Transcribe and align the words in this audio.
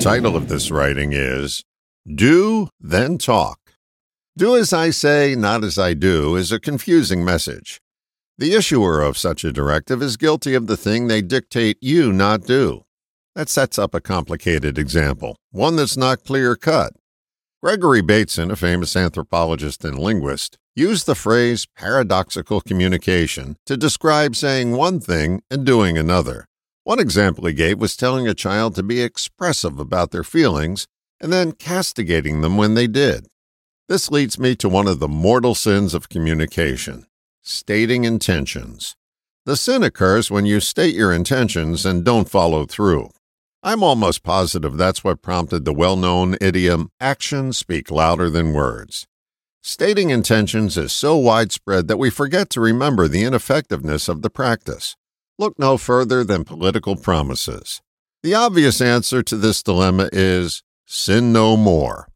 title 0.00 0.34
of 0.34 0.48
this 0.48 0.70
writing 0.70 1.12
is 1.12 1.62
Do, 2.06 2.70
Then 2.80 3.18
Talk. 3.18 3.58
Do 4.34 4.56
as 4.56 4.72
I 4.72 4.88
say, 4.88 5.34
not 5.34 5.62
as 5.62 5.76
I 5.76 5.92
do 5.92 6.36
is 6.36 6.50
a 6.50 6.58
confusing 6.58 7.22
message. 7.22 7.82
The 8.38 8.54
issuer 8.54 9.02
of 9.02 9.18
such 9.18 9.44
a 9.44 9.52
directive 9.52 10.00
is 10.00 10.16
guilty 10.16 10.54
of 10.54 10.68
the 10.68 10.78
thing 10.78 11.06
they 11.06 11.20
dictate 11.20 11.76
you 11.82 12.14
not 12.14 12.46
do. 12.46 12.82
That 13.34 13.50
sets 13.50 13.78
up 13.78 13.94
a 13.94 14.00
complicated 14.00 14.78
example, 14.78 15.36
one 15.50 15.76
that's 15.76 15.98
not 15.98 16.24
clear 16.24 16.56
cut. 16.56 16.94
Gregory 17.62 18.00
Bateson, 18.00 18.50
a 18.50 18.56
famous 18.56 18.96
anthropologist 18.96 19.84
and 19.84 19.98
linguist, 19.98 20.56
used 20.74 21.04
the 21.04 21.14
phrase 21.14 21.66
paradoxical 21.76 22.62
communication 22.62 23.56
to 23.66 23.76
describe 23.76 24.34
saying 24.34 24.72
one 24.72 24.98
thing 24.98 25.42
and 25.50 25.66
doing 25.66 25.98
another. 25.98 26.46
One 26.90 26.98
example 26.98 27.46
he 27.46 27.52
gave 27.52 27.78
was 27.78 27.94
telling 27.94 28.26
a 28.26 28.34
child 28.34 28.74
to 28.74 28.82
be 28.82 29.00
expressive 29.00 29.78
about 29.78 30.10
their 30.10 30.24
feelings 30.24 30.88
and 31.20 31.32
then 31.32 31.52
castigating 31.52 32.40
them 32.40 32.56
when 32.56 32.74
they 32.74 32.88
did. 32.88 33.28
This 33.88 34.10
leads 34.10 34.40
me 34.40 34.56
to 34.56 34.68
one 34.68 34.88
of 34.88 34.98
the 34.98 35.06
mortal 35.06 35.54
sins 35.54 35.94
of 35.94 36.08
communication 36.08 37.06
stating 37.42 38.02
intentions. 38.02 38.96
The 39.46 39.56
sin 39.56 39.84
occurs 39.84 40.32
when 40.32 40.46
you 40.46 40.58
state 40.58 40.96
your 40.96 41.12
intentions 41.12 41.86
and 41.86 42.04
don't 42.04 42.28
follow 42.28 42.66
through. 42.66 43.10
I'm 43.62 43.84
almost 43.84 44.24
positive 44.24 44.76
that's 44.76 45.04
what 45.04 45.22
prompted 45.22 45.64
the 45.64 45.72
well 45.72 45.94
known 45.94 46.36
idiom, 46.40 46.90
actions 46.98 47.56
speak 47.56 47.92
louder 47.92 48.28
than 48.28 48.52
words. 48.52 49.06
Stating 49.62 50.10
intentions 50.10 50.76
is 50.76 50.90
so 50.92 51.16
widespread 51.16 51.86
that 51.86 52.00
we 52.00 52.10
forget 52.10 52.50
to 52.50 52.60
remember 52.60 53.06
the 53.06 53.22
ineffectiveness 53.22 54.08
of 54.08 54.22
the 54.22 54.30
practice. 54.30 54.96
Look 55.40 55.58
no 55.58 55.78
further 55.78 56.22
than 56.22 56.44
political 56.44 56.96
promises. 56.96 57.80
The 58.22 58.34
obvious 58.34 58.82
answer 58.82 59.22
to 59.22 59.36
this 59.38 59.62
dilemma 59.62 60.10
is 60.12 60.62
sin 60.86 61.32
no 61.32 61.56
more. 61.56 62.08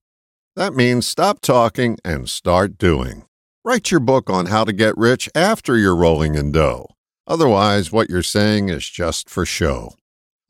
That 0.56 0.74
means 0.74 1.06
stop 1.06 1.40
talking 1.40 1.96
and 2.04 2.28
start 2.28 2.76
doing. 2.76 3.24
Write 3.64 3.90
your 3.90 4.00
book 4.00 4.28
on 4.28 4.44
how 4.46 4.64
to 4.64 4.74
get 4.74 4.94
rich 4.98 5.30
after 5.34 5.78
you're 5.78 5.96
rolling 5.96 6.34
in 6.34 6.52
dough. 6.52 6.86
Otherwise, 7.26 7.90
what 7.90 8.10
you're 8.10 8.22
saying 8.22 8.68
is 8.68 8.90
just 8.90 9.30
for 9.30 9.46
show. 9.46 9.94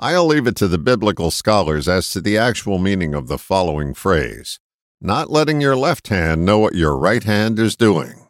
I'll 0.00 0.26
leave 0.26 0.48
it 0.48 0.56
to 0.56 0.66
the 0.66 0.76
biblical 0.76 1.30
scholars 1.30 1.86
as 1.86 2.10
to 2.10 2.20
the 2.20 2.36
actual 2.36 2.78
meaning 2.78 3.14
of 3.14 3.28
the 3.28 3.38
following 3.38 3.94
phrase 3.94 4.58
not 5.00 5.30
letting 5.30 5.60
your 5.60 5.76
left 5.76 6.08
hand 6.08 6.44
know 6.44 6.58
what 6.58 6.74
your 6.74 6.96
right 6.96 7.22
hand 7.22 7.60
is 7.60 7.76
doing. 7.76 8.26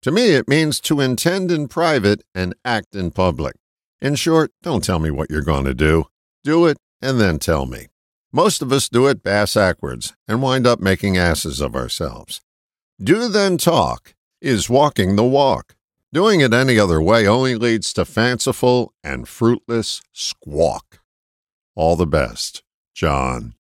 To 0.00 0.10
me, 0.10 0.30
it 0.30 0.48
means 0.48 0.80
to 0.80 1.00
intend 1.00 1.50
in 1.50 1.68
private 1.68 2.22
and 2.34 2.54
act 2.64 2.94
in 2.94 3.10
public. 3.10 3.56
In 4.02 4.16
short, 4.16 4.50
don't 4.64 4.82
tell 4.82 4.98
me 4.98 5.12
what 5.12 5.30
you're 5.30 5.42
going 5.42 5.64
to 5.64 5.74
do. 5.74 6.06
Do 6.42 6.66
it 6.66 6.76
and 7.00 7.20
then 7.20 7.38
tell 7.38 7.66
me. 7.66 7.86
Most 8.32 8.60
of 8.60 8.72
us 8.72 8.88
do 8.88 9.06
it 9.06 9.22
bass 9.22 9.54
backwards 9.54 10.12
and 10.26 10.42
wind 10.42 10.66
up 10.66 10.80
making 10.80 11.16
asses 11.16 11.60
of 11.60 11.76
ourselves. 11.76 12.40
Do 13.00 13.28
then 13.28 13.58
talk 13.58 14.16
is 14.40 14.68
walking 14.68 15.14
the 15.14 15.22
walk. 15.22 15.76
Doing 16.12 16.40
it 16.40 16.52
any 16.52 16.80
other 16.80 17.00
way 17.00 17.28
only 17.28 17.54
leads 17.54 17.92
to 17.92 18.04
fanciful 18.04 18.92
and 19.04 19.28
fruitless 19.28 20.02
squawk. 20.12 20.98
All 21.76 21.94
the 21.94 22.04
best, 22.04 22.64
John. 22.94 23.54